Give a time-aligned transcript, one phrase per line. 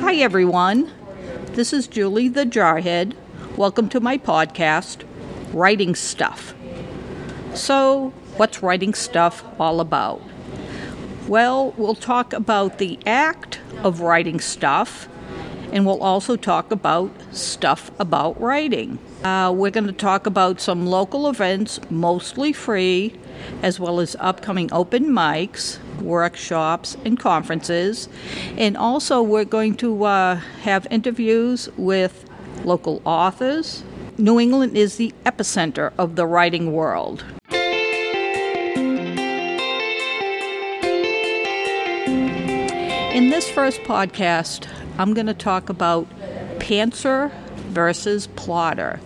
[0.00, 0.90] Hi, everyone.
[1.52, 3.14] This is Julie the Jarhead.
[3.56, 5.04] Welcome to my podcast,
[5.52, 6.54] Writing Stuff.
[7.52, 10.22] So, what's writing stuff all about?
[11.28, 15.06] Well, we'll talk about the act of writing stuff,
[15.70, 18.98] and we'll also talk about stuff about writing.
[19.22, 23.14] Uh, we're going to talk about some local events, mostly free,
[23.62, 28.08] as well as upcoming open mics, workshops, and conferences.
[28.56, 32.24] And also, we're going to uh, have interviews with
[32.64, 33.82] local authors.
[34.18, 37.24] New England is the epicenter of the writing world.
[43.14, 44.66] In this first podcast,
[44.98, 46.06] I'm going to talk about
[46.58, 47.32] pantser
[47.70, 49.00] versus plotter.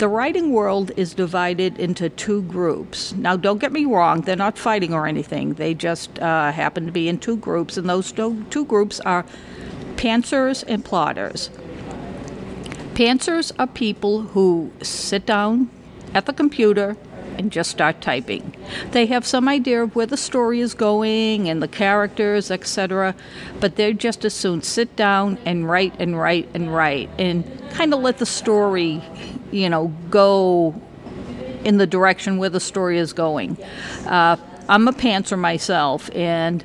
[0.00, 3.12] The writing world is divided into two groups.
[3.12, 5.52] Now, don't get me wrong, they're not fighting or anything.
[5.52, 9.26] They just uh, happen to be in two groups, and those two, two groups are
[9.96, 11.50] pantsers and plotters.
[12.94, 15.68] Pantsers are people who sit down
[16.14, 16.96] at the computer
[17.40, 18.54] and just start typing.
[18.92, 23.14] They have some idea of where the story is going and the characters, etc.,
[23.60, 27.94] but they just as soon sit down and write and write and write and kind
[27.94, 29.02] of let the story,
[29.50, 30.80] you know, go
[31.64, 33.56] in the direction where the story is going.
[34.06, 34.36] Uh,
[34.68, 36.62] I'm a pantser myself, and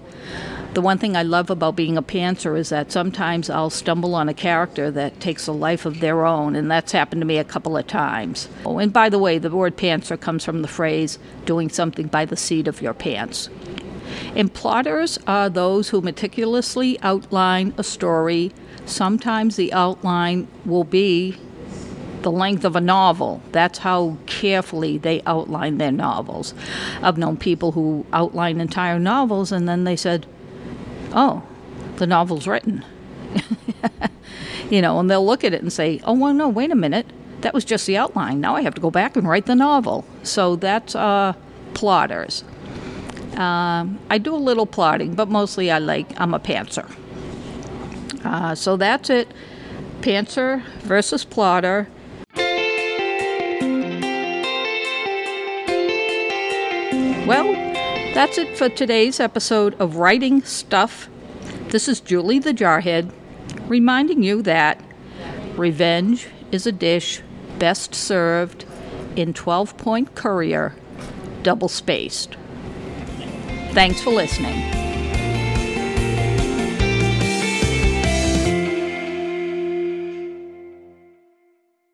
[0.76, 4.28] the one thing I love about being a pantser is that sometimes I'll stumble on
[4.28, 7.46] a character that takes a life of their own, and that's happened to me a
[7.46, 8.50] couple of times.
[8.66, 12.26] Oh, and by the way, the word pantser comes from the phrase doing something by
[12.26, 13.50] the seat of your pants.
[14.36, 18.52] And plotters are those who meticulously outline a story.
[18.86, 21.38] Sometimes the outline will be
[22.22, 23.42] the length of a novel.
[23.54, 26.54] That's how carefully they outline their novels.
[27.02, 30.26] I've known people who outline entire novels and then they said,
[31.16, 31.42] oh,
[31.96, 32.86] the novel's written.
[34.70, 37.08] you know, and they'll look at it and say, oh, well, no, wait a minute.
[37.42, 38.42] That was just the outline.
[38.42, 40.06] Now I have to go back and write the novel.
[40.24, 41.34] So that's uh,
[41.74, 42.44] plotters.
[43.36, 46.90] Um, I do a little plotting, but mostly I like, I'm a pantser.
[48.24, 49.28] Uh, so that's it.
[50.02, 51.88] Pantser versus plotter.
[57.28, 57.65] Well,
[58.16, 61.10] that's it for today's episode of Writing Stuff.
[61.68, 63.12] This is Julie the Jarhead,
[63.68, 64.82] reminding you that
[65.58, 67.22] revenge is a dish
[67.60, 68.64] best served
[69.18, 70.74] in 12 point courier,
[71.44, 72.38] double spaced.
[73.74, 74.85] Thanks for listening.